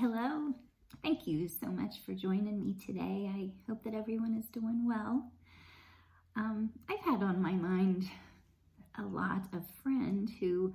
Hello. 0.00 0.54
Thank 1.02 1.26
you 1.26 1.46
so 1.46 1.66
much 1.66 1.96
for 2.06 2.14
joining 2.14 2.58
me 2.58 2.74
today. 2.86 3.30
I 3.30 3.50
hope 3.68 3.84
that 3.84 3.92
everyone 3.92 4.34
is 4.34 4.48
doing 4.48 4.88
well. 4.88 5.30
Um, 6.36 6.70
I've 6.88 7.00
had 7.00 7.22
on 7.22 7.42
my 7.42 7.52
mind 7.52 8.08
a 8.98 9.02
lot 9.02 9.42
a 9.52 9.60
friend 9.82 10.26
who 10.40 10.72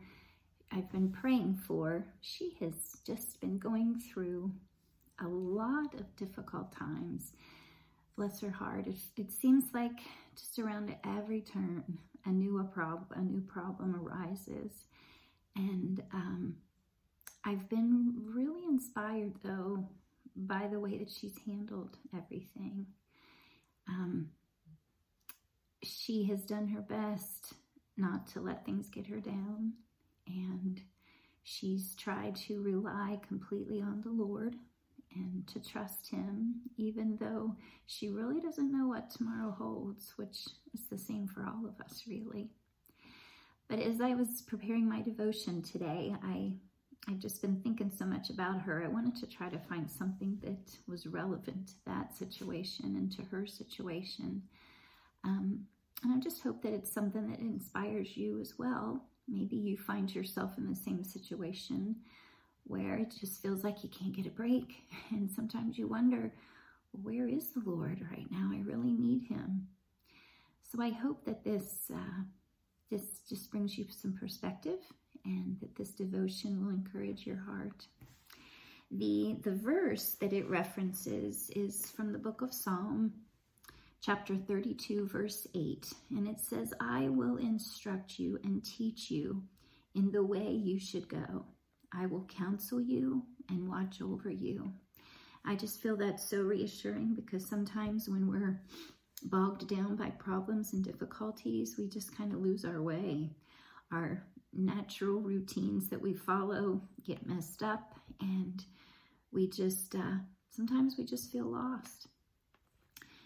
I've 0.72 0.92
been 0.92 1.10
praying 1.10 1.56
for. 1.68 2.06
She 2.22 2.56
has 2.60 2.76
just 3.04 3.42
been 3.42 3.58
going 3.58 4.00
through 4.00 4.52
a 5.20 5.28
lot 5.28 5.96
of 5.96 6.16
difficult 6.18 6.72
times. 6.72 7.34
Bless 8.16 8.40
her 8.42 8.52
heart. 8.52 8.86
It, 8.86 8.98
it 9.18 9.32
seems 9.32 9.74
like 9.74 10.02
just 10.38 10.60
around 10.60 10.96
every 11.04 11.42
turn, 11.42 11.84
a 12.26 12.30
new 12.30 12.60
a 12.60 12.64
problem, 12.64 13.20
a 13.20 13.24
new 13.24 13.42
problem 13.42 13.96
arises, 13.96 14.86
and 15.56 16.04
um, 16.14 16.58
I've 17.48 17.70
been 17.70 17.95
inspired 18.86 19.34
though 19.44 19.88
by 20.36 20.68
the 20.72 20.80
way 20.80 20.98
that 20.98 21.10
she's 21.10 21.38
handled 21.46 21.98
everything. 22.16 22.86
Um, 23.88 24.30
she 25.84 26.26
has 26.26 26.46
done 26.46 26.68
her 26.68 26.82
best 26.82 27.54
not 27.98 28.28
to 28.28 28.42
let 28.42 28.66
things 28.66 28.90
get 28.90 29.08
her 29.08 29.20
down, 29.22 29.74
and 30.28 30.82
she's 31.44 31.96
tried 31.96 32.36
to 32.36 32.62
rely 32.62 33.20
completely 33.26 33.82
on 33.82 34.02
the 34.02 34.12
Lord 34.12 34.56
and 35.16 35.48
to 35.48 35.62
trust 35.62 36.10
Him, 36.10 36.56
even 36.76 37.16
though 37.22 37.56
she 37.86 38.10
really 38.10 38.42
doesn't 38.42 38.72
know 38.72 38.88
what 38.88 39.10
tomorrow 39.10 39.56
holds, 39.58 40.12
which 40.18 40.40
is 40.74 40.82
the 40.92 40.98
same 40.98 41.28
for 41.28 41.46
all 41.46 41.66
of 41.66 41.80
us, 41.80 42.04
really. 42.06 42.50
But 43.70 43.80
as 43.80 44.02
I 44.02 44.14
was 44.16 44.42
preparing 44.46 44.90
my 44.90 45.02
devotion 45.02 45.62
today, 45.62 46.14
I 46.22 46.56
I've 47.08 47.20
just 47.20 47.42
been 47.42 47.62
thinking 47.62 47.92
so 47.96 48.06
much 48.06 48.30
about 48.30 48.62
her. 48.62 48.84
I 48.84 48.88
wanted 48.88 49.16
to 49.18 49.28
try 49.28 49.50
to 49.50 49.60
find 49.60 49.90
something 49.90 50.40
that 50.44 50.78
was 50.88 51.06
relevant 51.06 51.68
to 51.68 51.74
that 51.86 52.16
situation 52.16 52.96
and 52.96 53.12
to 53.12 53.22
her 53.24 53.46
situation. 53.46 54.42
Um, 55.24 55.66
and 56.04 56.14
I 56.14 56.20
just 56.20 56.42
hope 56.42 56.62
that 56.64 56.74
it's 56.74 56.92
something 56.92 57.30
that 57.30 57.40
inspires 57.40 58.18
you 58.18 58.40
as 58.40 58.56
well. 58.58 59.04
Maybe 59.28 59.56
you 59.56 59.78
find 59.78 60.14
yourself 60.14 60.52
in 60.58 60.68
the 60.68 60.76
same 60.76 61.04
situation 61.04 61.96
where 62.64 62.96
it 62.96 63.14
just 63.20 63.42
feels 63.42 63.64
like 63.64 63.84
you 63.84 63.90
can't 63.90 64.16
get 64.16 64.26
a 64.26 64.32
break. 64.32 64.74
And 65.12 65.30
sometimes 65.30 65.78
you 65.78 65.88
wonder, 65.88 66.34
where 66.92 67.28
is 67.28 67.50
the 67.50 67.62
Lord 67.64 68.02
right 68.12 68.26
now? 68.32 68.50
I 68.52 68.62
really 68.62 68.92
need 68.92 69.28
him. 69.28 69.68
So 70.64 70.82
I 70.82 70.90
hope 70.90 71.24
that 71.26 71.44
this 71.44 71.92
uh, 71.94 72.24
this 72.90 73.20
just 73.30 73.52
brings 73.52 73.78
you 73.78 73.86
some 73.90 74.14
perspective 74.14 74.80
and 75.26 75.58
that 75.60 75.76
this 75.76 75.90
devotion 75.90 76.64
will 76.64 76.72
encourage 76.72 77.26
your 77.26 77.38
heart. 77.38 77.88
The, 78.92 79.36
the 79.42 79.56
verse 79.56 80.16
that 80.22 80.34
it 80.34 80.50
references 80.50 81.50
is 81.56 81.92
from 81.92 82.12
the 82.12 82.20
book 82.20 82.42
of 82.42 82.54
Psalm, 82.54 83.12
chapter 84.02 84.36
32, 84.36 85.08
verse 85.08 85.48
8. 85.56 85.92
And 86.12 86.28
it 86.28 86.40
says, 86.40 86.74
I 86.80 87.10
will 87.10 87.38
instruct 87.38 88.20
you 88.20 88.40
and 88.44 88.64
teach 88.64 89.10
you 89.10 89.42
in 89.96 90.12
the 90.12 90.24
way 90.24 90.52
you 90.52 90.80
should 90.80 91.10
go. 91.10 91.46
I 91.94 92.06
will 92.06 92.26
counsel 92.26 92.80
you 92.80 93.24
and 93.50 93.68
watch 93.68 94.02
over 94.02 94.30
you. 94.30 94.72
I 95.46 95.56
just 95.56 95.82
feel 95.82 95.96
that's 95.96 96.30
so 96.30 96.42
reassuring 96.42 97.16
because 97.16 97.48
sometimes 97.48 98.10
when 98.10 98.28
we're 98.28 98.60
bogged 99.24 99.68
down 99.68 99.96
by 99.96 100.10
problems 100.12 100.74
and 100.74 100.84
difficulties, 100.84 101.76
we 101.78 101.88
just 101.88 102.16
kind 102.16 102.34
of 102.34 102.40
lose 102.40 102.66
our 102.66 102.82
way. 102.82 103.30
Our 103.92 104.24
natural 104.54 105.20
routines 105.20 105.90
that 105.90 106.02
we 106.02 106.14
follow 106.14 106.82
get 107.04 107.28
messed 107.28 107.62
up 107.64 108.00
and 108.22 108.64
we 109.32 109.48
just, 109.48 109.96
uh, 109.96 110.18
sometimes 110.50 110.96
we 110.98 111.04
just 111.04 111.32
feel 111.32 111.46
lost. 111.46 112.08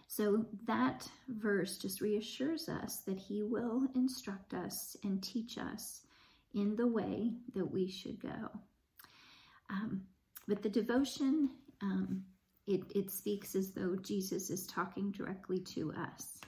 So 0.08 0.46
that 0.66 1.08
verse 1.28 1.78
just 1.78 2.02
reassures 2.02 2.68
us 2.68 2.98
that 3.06 3.20
he 3.20 3.44
will 3.44 3.84
instruct 3.96 4.56
us 4.56 4.98
and 5.04 5.22
teach 5.22 5.58
us 5.60 6.02
in 6.56 6.76
the 6.76 6.88
way 6.88 7.32
that 7.54 7.66
we 7.66 7.88
should 7.88 8.20
go. 8.20 8.50
Um, 9.70 10.02
but 10.48 10.64
the 10.64 10.70
devotion, 10.70 11.52
um, 11.84 12.24
it, 12.66 12.82
it 12.96 13.12
speaks 13.12 13.56
as 13.56 13.72
though 13.72 13.96
Jesus 13.98 14.50
is 14.50 14.66
talking 14.66 15.12
directly 15.12 15.60
to 15.60 15.94
us. 15.94 16.40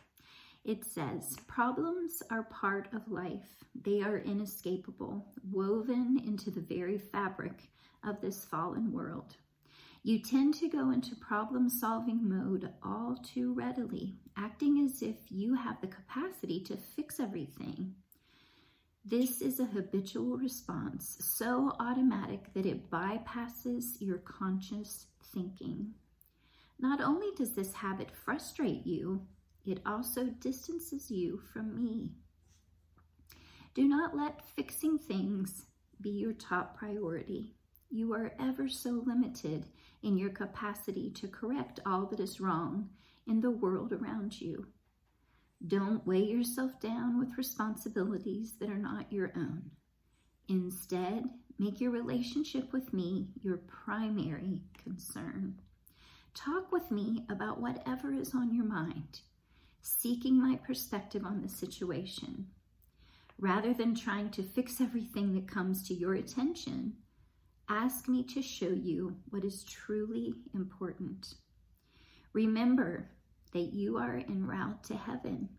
It 0.63 0.85
says, 0.85 1.37
Problems 1.47 2.21
are 2.29 2.43
part 2.43 2.87
of 2.93 3.11
life. 3.11 3.63
They 3.73 4.01
are 4.01 4.19
inescapable, 4.19 5.25
woven 5.51 6.21
into 6.25 6.51
the 6.51 6.61
very 6.61 6.97
fabric 6.97 7.71
of 8.03 8.21
this 8.21 8.45
fallen 8.45 8.91
world. 8.91 9.35
You 10.03 10.19
tend 10.19 10.55
to 10.55 10.67
go 10.67 10.91
into 10.91 11.15
problem 11.15 11.69
solving 11.69 12.27
mode 12.27 12.71
all 12.83 13.17
too 13.23 13.53
readily, 13.53 14.15
acting 14.35 14.83
as 14.85 15.01
if 15.01 15.15
you 15.29 15.53
have 15.55 15.79
the 15.81 15.87
capacity 15.87 16.59
to 16.61 16.75
fix 16.75 17.19
everything. 17.19 17.93
This 19.03 19.41
is 19.41 19.59
a 19.59 19.65
habitual 19.65 20.37
response, 20.37 21.17
so 21.21 21.75
automatic 21.79 22.53
that 22.53 22.67
it 22.67 22.89
bypasses 22.91 23.95
your 23.99 24.19
conscious 24.19 25.07
thinking. 25.33 25.93
Not 26.79 27.01
only 27.01 27.29
does 27.35 27.53
this 27.53 27.73
habit 27.73 28.09
frustrate 28.11 28.85
you, 28.85 29.25
it 29.65 29.79
also 29.85 30.25
distances 30.25 31.11
you 31.11 31.39
from 31.53 31.75
me. 31.75 32.11
Do 33.73 33.87
not 33.87 34.15
let 34.15 34.45
fixing 34.55 34.97
things 34.97 35.65
be 36.01 36.09
your 36.09 36.33
top 36.33 36.77
priority. 36.77 37.53
You 37.89 38.13
are 38.13 38.33
ever 38.39 38.67
so 38.67 39.03
limited 39.05 39.65
in 40.03 40.17
your 40.17 40.31
capacity 40.31 41.11
to 41.11 41.27
correct 41.27 41.79
all 41.85 42.05
that 42.07 42.19
is 42.19 42.41
wrong 42.41 42.89
in 43.27 43.39
the 43.39 43.51
world 43.51 43.93
around 43.93 44.41
you. 44.41 44.65
Don't 45.67 46.05
weigh 46.07 46.25
yourself 46.25 46.79
down 46.79 47.19
with 47.19 47.37
responsibilities 47.37 48.53
that 48.59 48.69
are 48.69 48.77
not 48.77 49.11
your 49.11 49.31
own. 49.35 49.69
Instead, 50.47 51.25
make 51.59 51.79
your 51.79 51.91
relationship 51.91 52.73
with 52.73 52.91
me 52.93 53.27
your 53.43 53.57
primary 53.57 54.61
concern. 54.83 55.61
Talk 56.33 56.71
with 56.71 56.89
me 56.89 57.25
about 57.29 57.61
whatever 57.61 58.11
is 58.11 58.33
on 58.33 58.53
your 58.53 58.65
mind 58.65 59.21
seeking 59.81 60.41
my 60.41 60.55
perspective 60.57 61.25
on 61.25 61.41
the 61.41 61.49
situation. 61.49 62.47
Rather 63.39 63.73
than 63.73 63.95
trying 63.95 64.29
to 64.29 64.43
fix 64.43 64.79
everything 64.79 65.33
that 65.33 65.47
comes 65.47 65.87
to 65.87 65.93
your 65.93 66.13
attention, 66.13 66.93
ask 67.69 68.07
me 68.07 68.23
to 68.23 68.41
show 68.41 68.69
you 68.69 69.15
what 69.29 69.43
is 69.43 69.63
truly 69.63 70.33
important. 70.53 71.33
Remember 72.33 73.09
that 73.53 73.73
you 73.73 73.97
are 73.97 74.17
en 74.29 74.45
route 74.45 74.83
to 74.83 74.95
heaven 74.95 75.49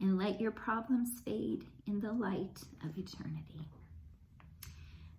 and 0.00 0.18
let 0.18 0.40
your 0.40 0.50
problems 0.50 1.20
fade 1.24 1.64
in 1.86 2.00
the 2.00 2.12
light 2.12 2.58
of 2.84 2.96
eternity. 2.96 3.68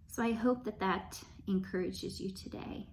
So 0.08 0.24
I 0.24 0.32
hope 0.32 0.64
that 0.66 0.80
that 0.80 1.20
encourages 1.48 2.20
you 2.20 2.32
today. 2.32 2.88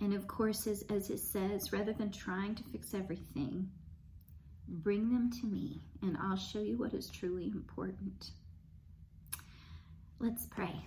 And 0.00 0.14
of 0.14 0.28
course, 0.28 0.66
as, 0.66 0.84
as 0.90 1.10
it 1.10 1.18
says, 1.18 1.72
rather 1.72 1.92
than 1.92 2.12
trying 2.12 2.54
to 2.54 2.62
fix 2.64 2.94
everything, 2.94 3.68
Bring 4.70 5.10
them 5.10 5.30
to 5.40 5.46
me, 5.46 5.80
and 6.02 6.16
I'll 6.20 6.36
show 6.36 6.60
you 6.60 6.76
what 6.76 6.92
is 6.92 7.08
truly 7.08 7.46
important. 7.46 8.32
Let's 10.18 10.44
pray. 10.44 10.84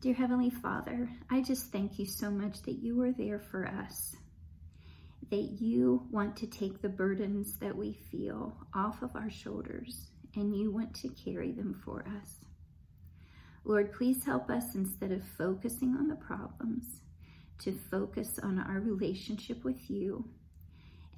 Dear 0.00 0.14
Heavenly 0.14 0.48
Father, 0.48 1.10
I 1.30 1.42
just 1.42 1.70
thank 1.70 1.98
you 1.98 2.06
so 2.06 2.30
much 2.30 2.62
that 2.62 2.78
you 2.82 3.02
are 3.02 3.12
there 3.12 3.38
for 3.38 3.66
us, 3.66 4.16
that 5.28 5.60
you 5.60 6.06
want 6.10 6.36
to 6.36 6.46
take 6.46 6.80
the 6.80 6.88
burdens 6.88 7.58
that 7.58 7.76
we 7.76 7.92
feel 8.10 8.56
off 8.74 9.02
of 9.02 9.14
our 9.14 9.28
shoulders, 9.28 10.06
and 10.36 10.56
you 10.56 10.70
want 10.70 10.94
to 10.94 11.10
carry 11.10 11.52
them 11.52 11.78
for 11.84 12.02
us. 12.22 12.36
Lord, 13.64 13.92
please 13.92 14.24
help 14.24 14.48
us 14.48 14.74
instead 14.74 15.12
of 15.12 15.22
focusing 15.36 15.94
on 15.96 16.08
the 16.08 16.16
problems, 16.16 17.02
to 17.58 17.78
focus 17.90 18.38
on 18.42 18.58
our 18.58 18.80
relationship 18.80 19.64
with 19.64 19.90
you 19.90 20.24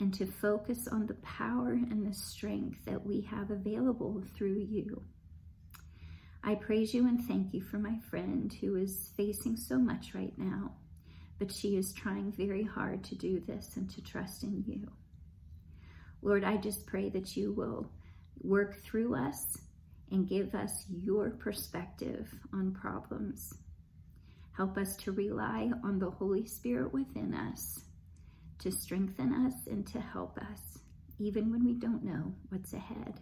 and 0.03 0.13
to 0.13 0.27
focus 0.27 0.89
on 0.89 1.07
the 1.07 1.15
power 1.23 1.71
and 1.71 2.05
the 2.05 2.13
strength 2.13 2.85
that 2.85 3.07
we 3.07 3.21
have 3.21 3.53
available 3.53 4.21
through 4.37 4.67
you. 4.69 5.01
I 6.43 6.57
praise 6.57 6.93
you 6.93 7.07
and 7.07 7.25
thank 7.25 7.55
you 7.55 7.63
for 7.63 7.79
my 7.79 7.97
friend 8.11 8.53
who 8.61 8.75
is 8.75 9.13
facing 9.17 9.57
so 9.57 9.79
much 9.79 10.13
right 10.13 10.37
now, 10.37 10.73
but 11.39 11.53
she 11.53 11.77
is 11.77 11.93
trying 11.93 12.33
very 12.33 12.65
hard 12.65 13.05
to 13.05 13.15
do 13.15 13.45
this 13.47 13.77
and 13.77 13.89
to 13.91 14.03
trust 14.03 14.43
in 14.43 14.65
you. 14.67 14.91
Lord, 16.21 16.43
I 16.43 16.57
just 16.57 16.85
pray 16.85 17.09
that 17.11 17.37
you 17.37 17.53
will 17.53 17.87
work 18.43 18.83
through 18.83 19.15
us 19.15 19.57
and 20.11 20.29
give 20.29 20.53
us 20.57 20.85
your 20.91 21.31
perspective 21.31 22.29
on 22.53 22.73
problems. 22.73 23.55
Help 24.57 24.77
us 24.79 24.97
to 24.97 25.13
rely 25.13 25.71
on 25.85 26.01
the 26.01 26.11
Holy 26.11 26.45
Spirit 26.45 26.93
within 26.93 27.35
us 27.35 27.83
to 28.63 28.71
strengthen 28.71 29.33
us 29.47 29.67
and 29.67 29.87
to 29.89 30.01
help 30.01 30.39
us, 30.39 30.79
even 31.19 31.51
when 31.51 31.65
we 31.65 31.75
don't 31.75 32.05
know 32.05 32.33
what's 32.49 32.73
ahead. 32.73 33.21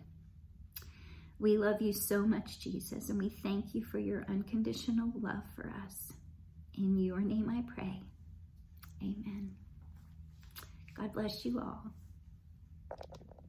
We 1.39 1.57
love 1.57 1.81
you 1.81 1.95
so 1.95 2.27
much, 2.27 2.61
Jesus, 2.61 3.09
and 3.09 3.19
we 3.19 3.31
thank 3.31 3.75
you 3.75 3.83
for 3.83 3.99
your 3.99 4.27
unconditional 4.29 5.11
love 5.19 5.43
for 5.57 5.73
us. 5.87 6.13
In 6.77 6.99
your 6.99 7.21
name 7.21 7.49
I 7.49 7.65
pray. 7.75 8.03
Amen. 9.03 9.53
God 10.95 11.13
bless 11.15 11.45
you 11.45 11.59
all. 11.59 11.83